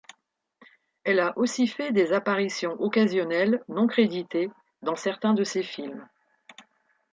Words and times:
Elle 1.03 1.19
a 1.19 1.37
aussi 1.37 1.67
fait 1.67 1.91
des 1.91 2.11
apparitions 2.11 2.73
occasionnelles 2.81 3.63
non-créditées 3.67 4.49
dans 4.81 4.95
certains 4.95 5.35
de 5.35 5.43
ses 5.43 5.61
films. 5.61 6.07